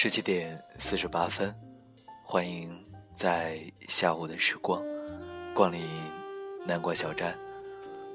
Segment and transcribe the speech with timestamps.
[0.00, 1.52] 十七点四十八分，
[2.22, 2.72] 欢迎
[3.16, 4.80] 在下午的时光
[5.52, 5.84] 光临
[6.64, 7.36] 南瓜小站，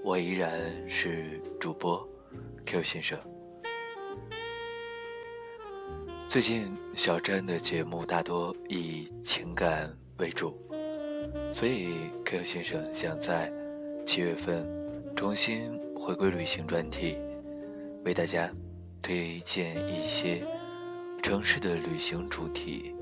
[0.01, 2.07] 我依然是主播
[2.65, 3.19] Q 先生。
[6.33, 10.57] 最近小站的节目大多以情感为主，
[11.51, 13.53] 所以 Q 先生想在
[14.03, 14.67] 七月份
[15.15, 17.19] 重新回归旅行专题，
[18.03, 18.51] 为大家
[18.99, 20.43] 推荐一些。
[21.21, 22.95] 城市的旅行主题，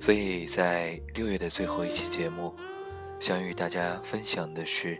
[0.00, 2.54] 所以在六月的最后一期节目，
[3.20, 4.98] 想与大家分享的是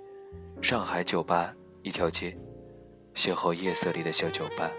[0.61, 2.37] 上海酒吧一条街，
[3.15, 4.71] 邂逅夜色里的小酒吧。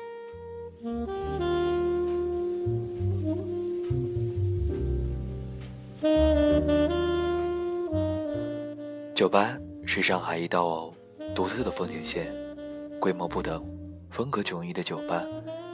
[9.22, 9.55] 酒吧
[9.86, 10.91] 是上海一道
[11.36, 12.33] 独特的风景线，
[13.00, 13.64] 规模不等、
[14.09, 15.23] 风格迥异的酒吧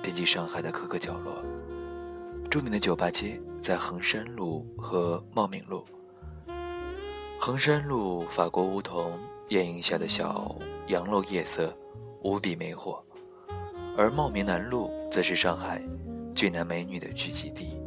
[0.03, 1.41] 遍及上海的各个角落。
[2.51, 5.85] 著名的酒吧街在衡山路和茂名路。
[7.39, 10.53] 衡山路法国梧桐掩映下的小
[10.87, 11.73] 洋楼夜色
[12.23, 13.01] 无比魅惑，
[13.97, 15.81] 而茂名南路则是上海
[16.35, 17.79] 俊男美女的聚集地。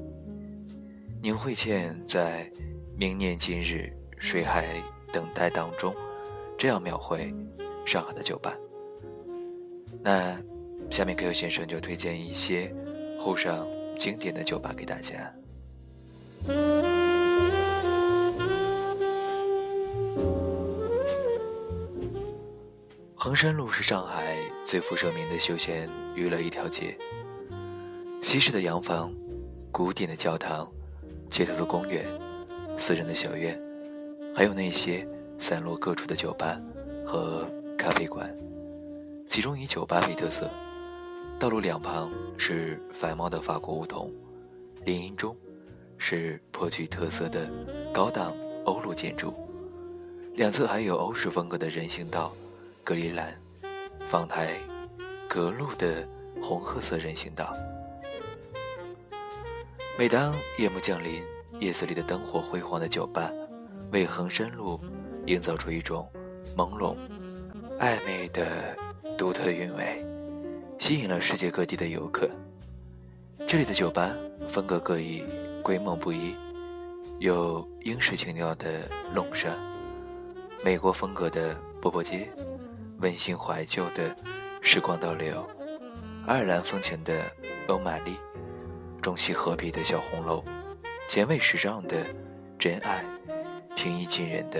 [1.20, 2.46] 宁慧倩在
[2.96, 5.94] 《明年今日谁还等待》当中
[6.56, 7.34] 这样描绘
[7.84, 8.54] 上海的酒吧。
[10.02, 10.40] 那
[10.90, 12.74] 下面 Q 先生就推荐一些
[13.18, 13.66] 沪上。
[14.00, 15.30] 经典的酒吧给大家。
[23.14, 26.96] 衡山路是上海最负盛名的休闲娱乐一条街。
[28.22, 29.14] 西式的洋房、
[29.70, 30.66] 古典的教堂、
[31.28, 32.06] 街头的公园、
[32.78, 33.60] 私人的小院，
[34.34, 35.06] 还有那些
[35.38, 36.60] 散落各处的酒吧
[37.04, 37.46] 和
[37.76, 38.34] 咖啡馆，
[39.26, 40.48] 其中以酒吧为特色。
[41.38, 44.12] 道路两旁是繁茂的法国梧桐，
[44.84, 45.36] 林荫中
[45.98, 47.50] 是颇具特色的
[47.92, 49.34] 高档欧陆建筑，
[50.34, 52.32] 两侧还有欧式风格的人行道、
[52.84, 53.34] 格里兰、
[54.06, 54.54] 坊台、
[55.28, 56.06] 隔路的
[56.40, 57.54] 红褐色人行道。
[59.98, 61.22] 每当夜幕降临，
[61.58, 63.30] 夜色里的灯火辉煌的酒吧，
[63.92, 64.80] 为恒山路
[65.26, 66.08] 营造出一种
[66.56, 66.96] 朦胧、
[67.78, 68.76] 暧昧的
[69.16, 70.04] 独特韵味。
[70.78, 72.28] 吸引了世界各地的游客。
[73.46, 74.16] 这里的酒吧
[74.48, 75.22] 风格各异，
[75.62, 76.34] 规模不一，
[77.18, 79.54] 有英式情调的龙沙，
[80.64, 82.30] 美国风格的波波街，
[83.00, 84.16] 温馨怀旧的
[84.62, 85.46] 时光倒流，
[86.26, 87.30] 爱尔兰风情的
[87.66, 88.16] 欧玛丽，
[89.02, 90.42] 中西合璧的小红楼，
[91.06, 92.06] 前卫时尚的
[92.58, 93.04] 真爱，
[93.82, 94.58] 平易近人的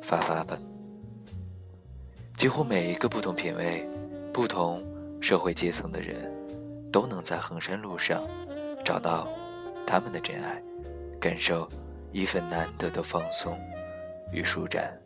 [0.00, 0.56] 发发吧。
[2.36, 3.84] 几乎每一个不同品味、
[4.32, 4.80] 不同。
[5.20, 6.16] 社会阶层的人，
[6.90, 8.26] 都能在衡山路上
[8.82, 9.28] 找到
[9.86, 10.62] 他们的真爱，
[11.20, 11.68] 感受
[12.10, 13.58] 一份难得的放松
[14.32, 14.98] 与舒展。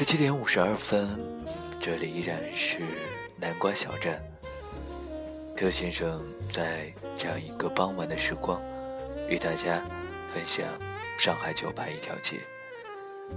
[0.00, 1.20] 十七点五十二分，
[1.78, 2.78] 这里依然是。
[3.36, 4.18] 南瓜小站，
[5.54, 8.62] 柯先生在这样一个傍晚的时光，
[9.28, 9.84] 与大家
[10.26, 10.66] 分享
[11.18, 12.38] 上海酒吧一条街。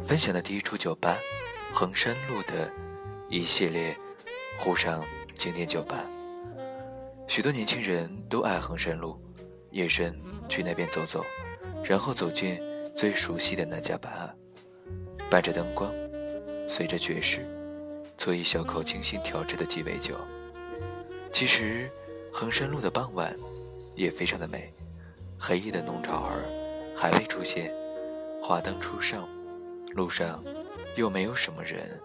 [0.06, 1.18] 分享的第一处酒吧，
[1.74, 2.72] 衡山路的
[3.28, 3.94] 一系列
[4.58, 5.04] 沪上
[5.38, 6.02] 经典酒吧。
[7.28, 9.22] 许多年轻人都爱衡山路，
[9.72, 11.26] 夜深去那边走走，
[11.84, 12.58] 然后走进
[12.96, 14.34] 最熟悉的那家吧，
[15.30, 15.94] 伴着灯光，
[16.68, 17.48] 随着爵士。
[18.16, 20.16] 做一小口精心调制的鸡尾酒。
[21.32, 21.92] 其实，
[22.32, 23.36] 衡山路的傍晚
[23.96, 24.72] 也非常的美。
[25.38, 26.46] 黑夜的弄潮儿
[26.96, 27.74] 还未出现，
[28.42, 29.28] 华灯初上，
[29.94, 30.42] 路上
[30.96, 32.00] 又没有什么人。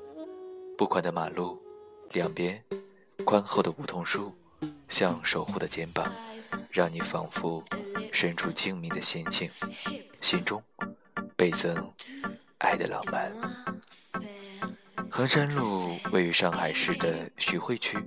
[0.77, 1.63] 不宽的马路，
[2.11, 2.61] 两边
[3.25, 4.33] 宽厚的梧桐树，
[4.89, 6.11] 像守护的肩膀，
[6.73, 7.63] 让你仿佛
[8.13, 9.49] 身处静谧的仙境，
[10.21, 10.61] 心中
[11.37, 11.93] 倍增
[12.59, 13.31] 爱的浪漫。
[15.11, 17.99] 衡山路位于上海市的徐汇区，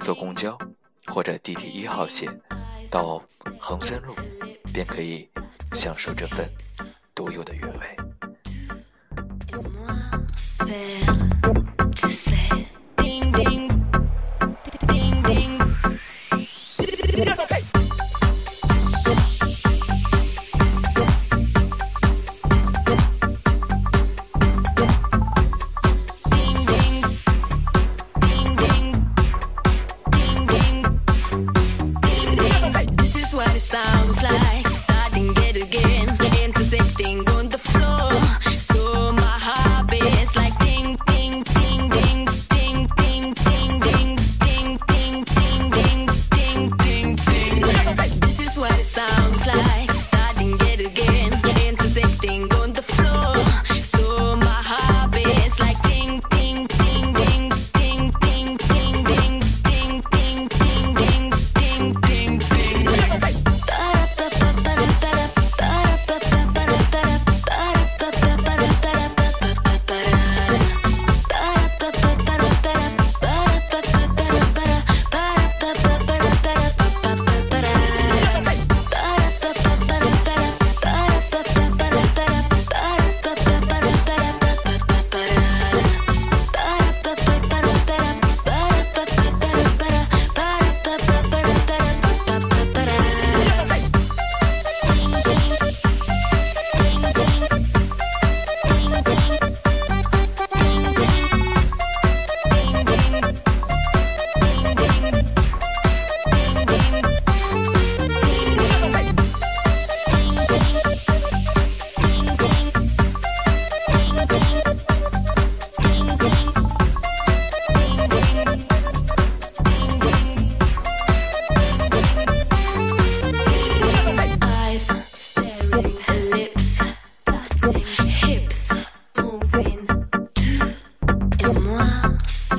[0.00, 0.56] 坐公交
[1.06, 2.28] 或者地铁一号线
[2.90, 3.22] 到
[3.58, 4.14] 衡山路，
[4.72, 5.28] 便可以
[5.74, 6.48] 享受这份
[7.14, 7.96] 独有的韵味。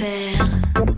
[0.02, 0.91] faire.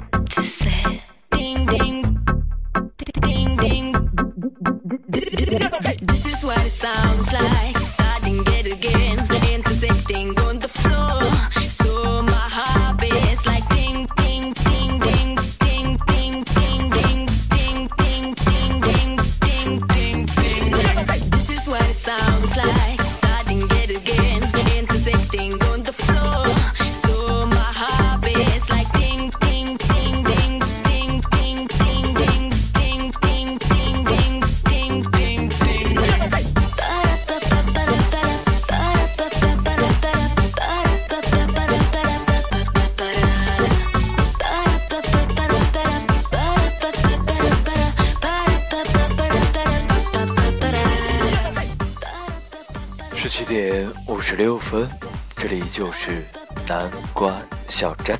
[54.35, 54.89] 十六分，
[55.35, 56.23] 这里就是
[56.67, 57.39] 南瓜
[57.69, 58.19] 小站，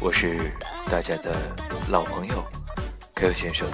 [0.00, 0.50] 我是
[0.90, 1.36] 大家的
[1.88, 2.44] 老朋友
[3.14, 3.64] Q 先生。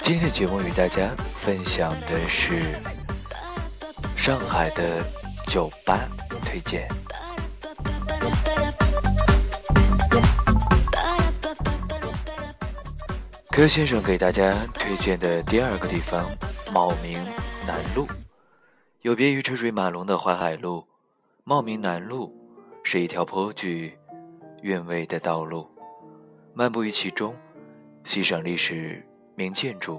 [0.00, 2.62] 今天的节目与大家分享的是
[4.16, 5.04] 上海的
[5.48, 5.98] 酒吧
[6.46, 6.88] 推荐。
[13.50, 16.24] Q 先生给大家推荐的第二个地方，
[16.72, 17.18] 茂名
[17.66, 18.06] 南路。
[19.08, 20.86] 有别于车水马龙的淮海路，
[21.42, 22.30] 茂名南路
[22.82, 23.96] 是一条颇具
[24.60, 25.66] 韵味的道路。
[26.52, 27.34] 漫步于其中，
[28.04, 29.02] 欣赏历史
[29.34, 29.98] 名建筑、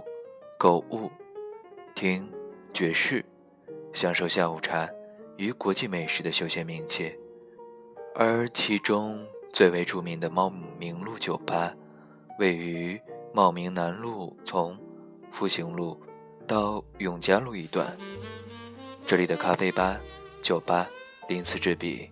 [0.60, 1.10] 购物、
[1.96, 2.32] 听
[2.72, 3.26] 爵士、
[3.94, 4.88] 享受下午茶
[5.38, 7.18] 与国际美食的休闲名街。
[8.14, 11.74] 而其中最为著名的茂名路酒吧，
[12.38, 13.02] 位于。
[13.34, 14.78] 茂名南路从
[15.32, 16.00] 复兴路
[16.48, 17.96] 到永嘉路一段，
[19.10, 20.00] 这里的咖啡吧、
[20.40, 20.88] 酒吧
[21.28, 22.12] 鳞次栉比。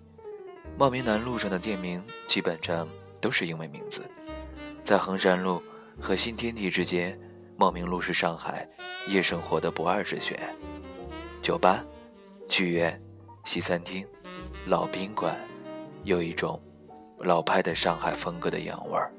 [0.80, 2.89] 茂名南路上的店名基本上
[3.22, 4.10] 都是英文名字。
[4.84, 5.62] 在衡山路
[6.01, 7.16] 和新天地之间，
[7.56, 8.68] 茂名路是上海
[9.08, 10.39] 夜生活的不二之选。
[11.39, 11.86] 酒吧、
[12.50, 13.00] 剧院、
[13.46, 14.04] 西餐厅、
[14.66, 15.38] 老宾馆，
[16.04, 16.60] 有一种
[17.20, 19.13] 老派的上海风格的洋味儿。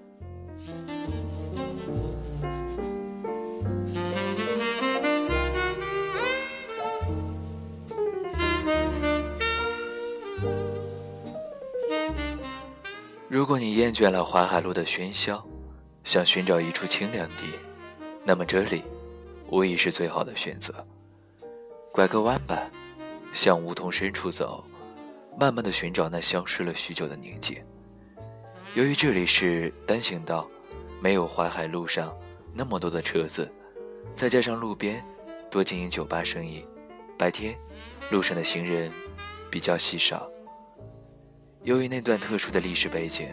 [13.30, 15.46] 如果你厌倦了淮海路的喧嚣，
[16.02, 17.44] 想寻找一处清凉地，
[18.24, 18.82] 那么这里
[19.50, 20.74] 无疑是最好的选择。
[21.92, 22.70] 拐个弯吧，
[23.34, 24.64] 向梧桐深处走，
[25.38, 27.62] 慢慢的寻找那消失了许久的宁静。
[28.74, 30.48] 由于这里是单行道，
[30.98, 32.16] 没有淮海路上
[32.54, 33.46] 那么多的车子，
[34.16, 35.04] 再加上路边
[35.50, 36.64] 多经营酒吧生意，
[37.18, 37.54] 白天
[38.10, 38.90] 路上的行人
[39.50, 40.30] 比较稀少。
[41.62, 43.28] 由于那段特殊的历史背景，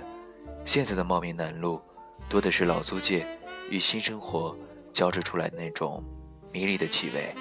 [0.65, 1.79] 现在的茂名南路
[2.27, 3.25] 多的是老租界
[3.70, 4.58] 与新生活
[4.91, 6.03] 交织出来的那种
[6.51, 7.34] 迷离的气味。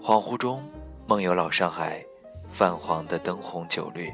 [0.00, 0.62] 恍惚中，
[1.06, 2.04] 梦游老上海，
[2.50, 4.12] 泛黄的灯红酒绿，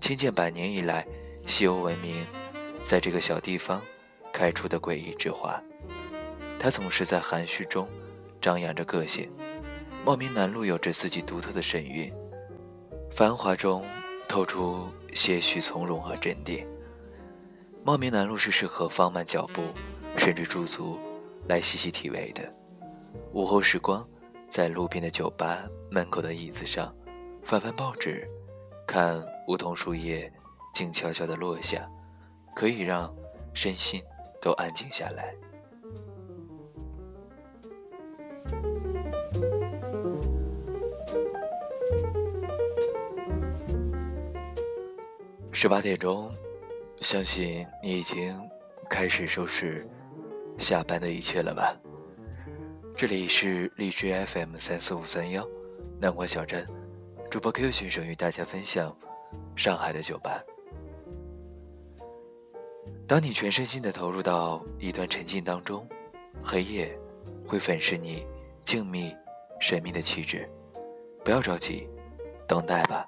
[0.00, 1.06] 千见百年以来
[1.46, 2.26] 西欧文明
[2.84, 3.82] 在这个小地方
[4.32, 5.62] 开出的诡异之花。
[6.58, 7.86] 它总是在含蓄中
[8.40, 9.30] 张扬着个性。
[10.06, 12.10] 茂名南路有着自己独特的神韵，
[13.10, 13.84] 繁华中。
[14.28, 16.66] 透出些许从容和镇定。
[17.84, 19.62] 茂名南路是适合放慢脚步，
[20.16, 20.98] 甚至驻足
[21.48, 22.52] 来细细体味的。
[23.32, 24.06] 午后时光，
[24.50, 26.94] 在路边的酒吧门口的椅子上，
[27.42, 28.28] 翻翻报纸，
[28.86, 30.32] 看梧桐树叶
[30.74, 31.88] 静悄悄地落下，
[32.54, 33.14] 可以让
[33.54, 34.02] 身心
[34.42, 35.34] 都安静下来。
[45.58, 46.30] 十八点钟，
[47.00, 48.38] 相信你已经
[48.90, 49.88] 开始收拾
[50.58, 51.74] 下班的一切了吧？
[52.94, 55.48] 这里是荔枝 FM 三四五三幺
[55.98, 56.68] 南瓜小镇，
[57.30, 58.94] 主播 Q 先生与大家分享
[59.56, 60.44] 上海的酒吧。
[63.08, 65.88] 当你全身心的投入到一段沉浸当中，
[66.42, 66.94] 黑夜
[67.46, 68.26] 会粉饰你
[68.62, 69.16] 静谧
[69.58, 70.46] 神秘的气质。
[71.24, 71.88] 不要着急，
[72.46, 73.06] 等待吧，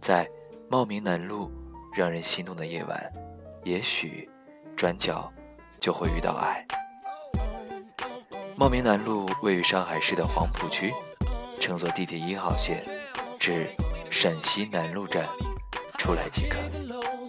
[0.00, 0.30] 在
[0.68, 1.50] 茂名南路。
[1.92, 3.12] 让人心动的夜晚，
[3.64, 4.28] 也许
[4.76, 5.30] 转角
[5.78, 6.66] 就会遇到爱。
[8.56, 10.92] 茂名南路位于上海市的黄浦区，
[11.60, 12.84] 乘坐地铁一号线
[13.38, 13.66] 至
[14.10, 15.26] 陕西南路站
[15.98, 16.58] 出来即可。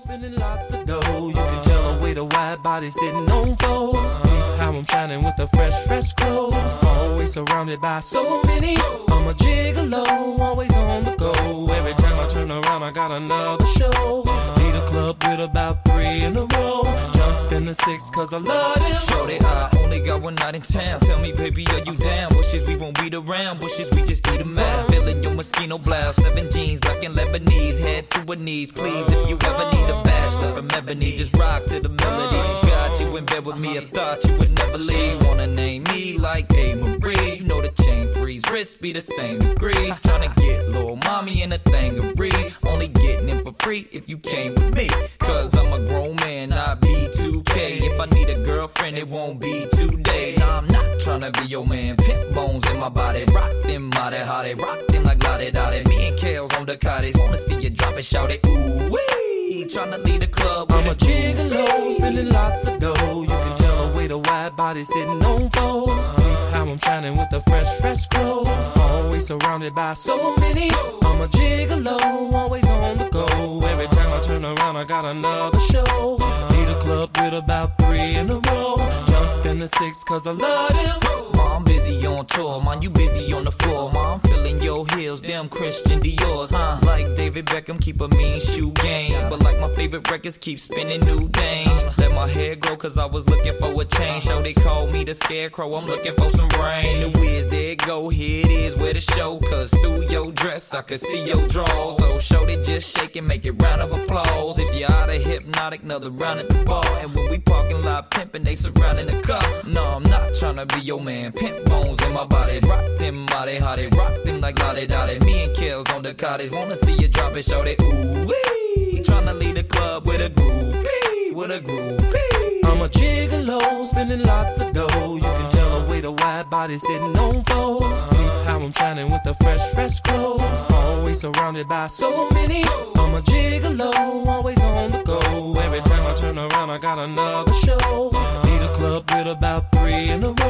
[0.03, 1.29] Spending lots of dough.
[1.29, 4.17] You can tell a way the wide body sitting on foes.
[4.17, 4.57] Uh-huh.
[4.57, 6.53] How I'm shining with the fresh, fresh clothes.
[6.55, 7.11] Uh-huh.
[7.11, 8.75] Always surrounded by so many.
[9.07, 10.05] I'm a gigolo,
[10.39, 11.31] always on the go.
[11.71, 14.23] Every time I turn around, I got another show.
[14.27, 14.61] Uh-huh.
[14.61, 17.12] Need a club with about three in a row.
[17.53, 18.99] In the six cause I love it.
[19.11, 20.99] Shorty, I only got one night in town.
[21.01, 22.33] Tell me, baby, are you down?
[22.33, 23.59] Bushes, we won't beat around.
[23.59, 24.89] Bushes, we just eat them out.
[24.89, 26.15] Feeling your mosquito blouse.
[26.15, 27.79] Seven jeans, black and Lebanese.
[27.79, 29.05] Head to her knees, please.
[29.07, 32.67] If you ever need a bachelor from Ebony, just rock to the melody.
[32.67, 35.23] Got you in bed with me, I thought you would never leave.
[35.23, 36.73] Wanna name me like A.
[36.73, 37.35] Marie.
[37.35, 39.99] You know the chain freeze, wrists be the same degrees.
[39.99, 42.57] Tryna get little mommy in a thing of breeze.
[42.65, 44.89] Only getting it for free if you came with me.
[45.19, 47.81] Cause I'm a grown man, not B2K.
[47.81, 50.35] If I need a girlfriend, it won't be today.
[50.37, 51.97] Nah, I'm not tryna be your man.
[51.97, 53.25] Pimp bones in my body.
[53.25, 56.77] Rock them, body, how they rock them like la da Me and Kale's on the
[56.77, 57.15] cottage.
[57.17, 58.45] Wanna see you drop it, shout it.
[58.45, 59.65] Ooh, wee.
[59.65, 60.71] Tryna lead the club.
[60.71, 63.21] I'm a gigolo, spending lots of dough.
[63.21, 63.55] You can uh-huh.
[63.55, 66.11] tell the way the wide body sitting on foes.
[66.11, 66.51] Uh-huh.
[66.51, 68.82] How I'm shining with the fresh, fresh clothes.
[69.13, 70.71] Always surrounded by so many.
[71.03, 73.63] I'm a gigolo, always on the go.
[73.63, 76.17] Every time I turn around, I got another show.
[76.49, 78.77] Lead a club with about three in a row.
[79.05, 81.31] Jump in the six, cause I love them.
[81.35, 83.91] Mom busy on tour, man, you busy on the floor.
[83.91, 86.77] Mom feeling your heels, them Christian Dior's, huh?
[86.83, 89.29] Like David Beckham, keep a mean shoe game.
[89.29, 91.97] But like my favorite records, keep spinning new names.
[91.97, 94.25] Let my hair grow, cause I was looking for a change.
[94.25, 97.01] So they called me the scarecrow, I'm looking for some brain.
[97.01, 99.39] The whiz, there it go, here it is, where the show.
[99.39, 101.97] Cause through your dress, I could see your drawers.
[101.97, 104.59] So show they just shake and make it round of applause.
[104.59, 106.85] If you're out of hypnotic, another round at the bar.
[107.01, 109.41] And when we parking lot pimping, they surrounding the car.
[109.65, 111.31] No, I'm not trying to be your man.
[111.31, 115.19] Pimp bones in my body, rock them body, how they rock them like lottie dottie.
[115.19, 117.81] Me and Kills on the cottage, wanna see you drop it, show it.
[117.81, 122.33] Ooh wee, tryna lead the club with a groupie, with a groupie.
[122.65, 125.15] I'm a gigolo, spending lots of dough.
[125.15, 127.83] You can tell the way the wide body sitting on foes.
[127.83, 128.43] Uh-huh.
[128.45, 130.41] How I'm shining with the fresh, fresh clothes.
[130.41, 130.97] Uh-huh.
[130.97, 132.63] Always surrounded by so many.
[132.95, 135.19] I'm a gigolo, always on the go.
[135.59, 138.09] Every time I turn around, I got another show.
[138.13, 138.47] Uh-huh.
[138.47, 140.42] Lead a club with about three in a row.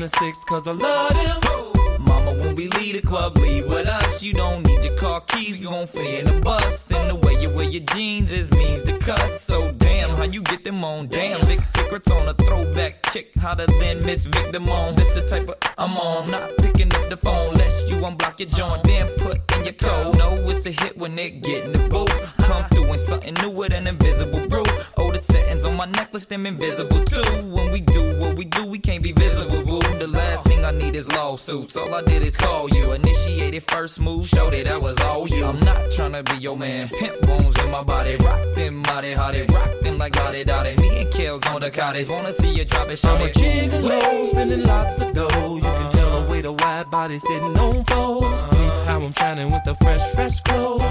[0.00, 2.02] In six, cause I love them.
[2.02, 4.22] Mama, when we leave the club, leave with us.
[4.22, 6.90] You don't need your car keys, you gon' flee in the bus.
[6.90, 9.42] And the way you wear your jeans is means to cuss.
[9.42, 11.08] So damn, how you get them on?
[11.08, 14.96] Damn, big secrets on a throwback chick, hotter than Miss Vic Damone.
[14.96, 17.54] This the type of I'm on, not picking up the phone.
[17.56, 20.16] Lest you unblock your joint, then put in your code.
[20.16, 22.36] Know it's a hit when it get in the booth.
[22.38, 22.59] Come
[22.92, 24.92] in something newer than invisible roof.
[24.96, 27.22] Oh, the settings on my necklace, them invisible too.
[27.46, 29.62] When we do what we do, we can't be visible.
[29.64, 29.80] Boo.
[29.98, 31.76] The last thing I need is lawsuits.
[31.76, 32.92] All I did is call you.
[32.92, 35.44] Initiated first move, showed it that was all you.
[35.44, 36.88] I'm not tryna be your man.
[36.88, 38.82] Pimp bones in my body, rock them
[39.20, 40.76] how they rock them like lottie dottie.
[40.76, 43.34] Me and Kills on the cottage, wanna see you drop it, show I'm a it.
[43.34, 45.56] gigolo, spending lots of dough.
[45.56, 48.44] You can tell the way the wide body sitting on foes.
[48.46, 50.82] Peep how I'm shining with the fresh, fresh clothes.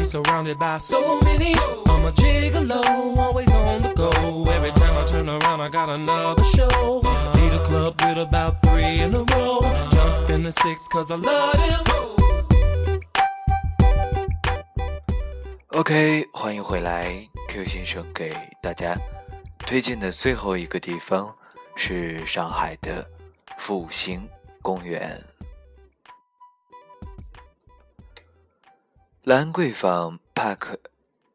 [0.00, 1.52] Always surrounded by so many.
[1.86, 4.08] I'm a gigolo, always on the go.
[4.48, 7.02] Every time I turn around, I got another show.
[7.34, 9.60] Lead a club with about three in a row.
[9.92, 11.74] Jump in the six, cause I love it.
[15.76, 17.28] OK，欢迎回来。
[17.50, 18.98] Q 先生给大家
[19.58, 21.30] 推荐的最后一个地方
[21.76, 23.06] 是上海的
[23.58, 24.26] 复兴
[24.62, 25.22] 公园。
[29.24, 30.78] 兰桂坊 Park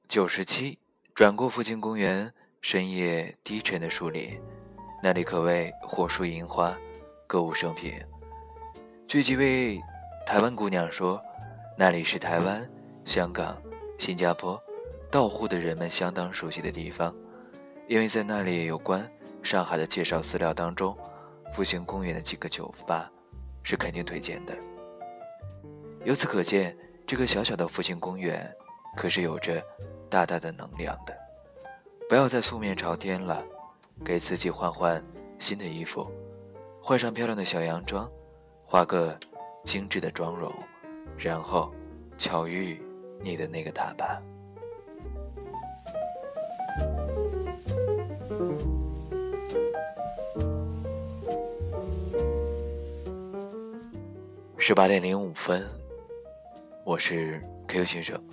[0.07, 0.79] 九十七，
[1.13, 4.41] 转过复兴公园，深夜低沉的树林，
[5.03, 6.75] 那里可谓火树银花，
[7.27, 7.93] 歌舞升平。
[9.07, 9.79] 据几位
[10.25, 11.21] 台湾姑娘说，
[11.77, 12.67] 那里是台湾、
[13.05, 13.55] 香港、
[13.99, 14.59] 新加坡
[15.11, 17.15] 到沪的人们相当熟悉的地方，
[17.87, 19.07] 因为在那里有关
[19.43, 20.97] 上海的介绍资料当中，
[21.53, 23.11] 复兴公园的几个酒吧
[23.61, 24.57] 是肯定推荐的。
[26.03, 26.75] 由此可见，
[27.07, 28.51] 这个小小的复兴公园
[28.97, 29.63] 可是有着
[30.09, 31.15] 大大的能量的。
[32.09, 33.43] 不要再素面朝天了，
[34.03, 35.03] 给自己换换
[35.37, 36.09] 新的衣服，
[36.81, 38.09] 换上漂亮的小洋装，
[38.63, 39.15] 画个
[39.63, 40.51] 精致的妆容，
[41.17, 41.71] 然后
[42.17, 42.81] 巧遇
[43.21, 44.21] 你的那个他吧。
[54.57, 55.63] 十八点零五分，
[56.85, 58.23] 我是 Q 先生，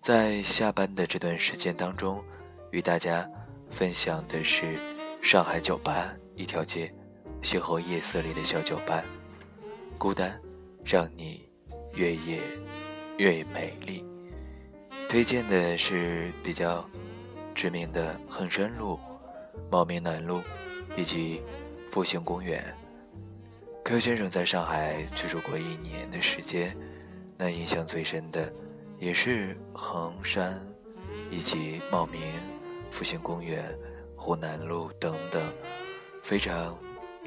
[0.00, 2.22] 在下班的这段时间当中，
[2.70, 3.28] 与大家
[3.70, 4.78] 分享的是
[5.20, 6.94] 上海酒吧一条街
[7.42, 9.02] 邂逅夜色里的小酒吧，
[9.98, 10.40] 孤单
[10.84, 11.44] 让你
[11.94, 12.38] 越夜
[13.18, 14.06] 越美丽。
[15.08, 16.88] 推荐的是比较
[17.52, 18.96] 知名的衡山路、
[19.72, 20.40] 茂名南路
[20.96, 21.42] 以及
[21.90, 22.64] 复兴公园。
[23.84, 26.76] Q 先生在上海居住过一年的时间，
[27.44, 28.52] 那印象最深的
[29.00, 30.64] 也是衡山，
[31.28, 32.20] 以及茂名、
[32.88, 33.76] 复兴公园、
[34.14, 35.42] 湖南路等等，
[36.22, 36.78] 非常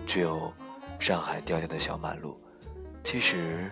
[0.05, 0.53] 具有
[1.01, 2.39] 上海调调的小马路。
[3.03, 3.69] 其实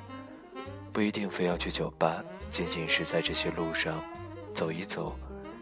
[0.91, 4.03] 不一定非要去酒吧，仅仅是在这些路上
[4.53, 5.15] 走一走，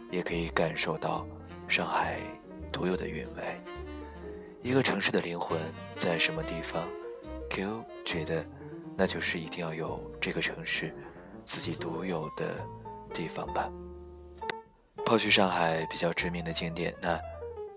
[0.10, 1.28] 也可以感受到
[1.67, 2.17] 上海
[2.72, 3.62] 独有的韵味。
[4.63, 5.60] 一个城市的灵魂
[5.96, 6.89] 在什么地方
[7.52, 8.44] ？Q 觉得，
[8.97, 10.93] 那就是一定要有这个城市
[11.45, 12.56] 自己独有的
[13.13, 13.69] 地方吧。
[15.06, 17.19] 抛去上海比较知名的景点，那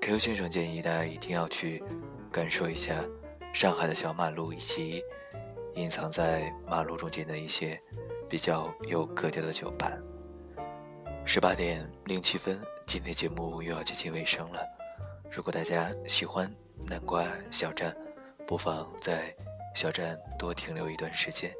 [0.00, 1.82] Q 先生建议大家一定要去
[2.30, 3.04] 感受一下
[3.52, 5.02] 上海的小马路以及
[5.74, 7.80] 隐藏在马路中间的一些
[8.28, 9.90] 比较有格调的酒吧。
[11.24, 14.60] 十八点零七分，今天节目又要接近尾声了。
[15.30, 16.48] 如果大家喜欢
[16.84, 17.96] 南瓜小站，
[18.46, 19.34] 不妨在
[19.74, 21.52] 小站多停留一段时间，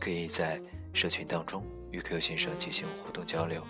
[0.00, 0.60] 可以在
[0.94, 3.62] 社群当中与 Q 先生进行互动交流，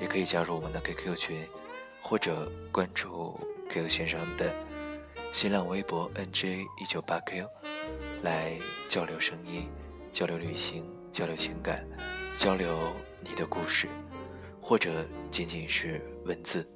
[0.00, 1.46] 也可以加入我们的 QQ 群，
[2.00, 4.52] 或者关注 Q 先生的
[5.32, 7.46] 新浪微博 NJ 一九八 Q，
[8.22, 9.68] 来交流声音、
[10.10, 11.86] 交流旅行、交流情感、
[12.34, 13.88] 交流你的故事，
[14.60, 16.66] 或者仅仅是文字。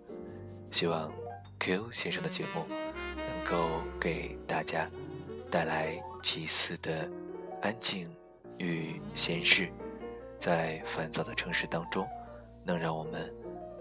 [0.71, 1.11] 希望
[1.59, 4.89] Q 先生的节目能够给大家
[5.51, 7.11] 带来祭祀的
[7.63, 8.15] 安静
[8.59, 9.71] 与闲适，
[10.39, 12.09] 在烦躁的城市当中，
[12.65, 13.33] 能让我们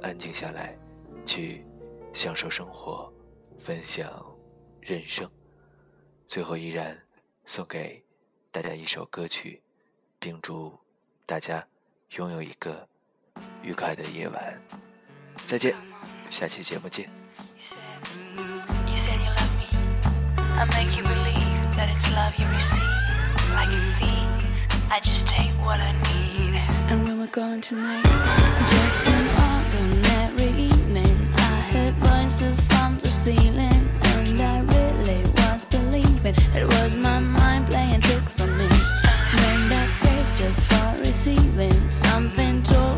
[0.01, 0.77] 安静下来，
[1.25, 1.65] 去
[2.13, 3.11] 享受生活，
[3.57, 4.25] 分享
[4.81, 5.29] 人生。
[6.27, 6.97] 最后，依然
[7.45, 8.03] 送给
[8.51, 9.61] 大家一首歌曲，
[10.19, 10.77] 并祝
[11.25, 11.65] 大家
[12.11, 12.87] 拥有一个
[13.61, 14.61] 愉快的夜晚。
[15.35, 15.75] 再见，
[16.29, 17.09] 下期节目见。
[21.79, 22.95] That it's love you receive.
[23.57, 26.53] Like a thief, I just take what I need.
[26.89, 28.03] And when we're going tonight,
[28.73, 31.15] just an ordinary evening.
[31.51, 37.67] I heard voices from the ceiling, and I really was believing it was my mind
[37.71, 38.69] playing tricks on me.
[39.39, 41.79] Went upstairs just for receiving.
[41.89, 42.88] Something told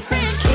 [0.00, 0.47] French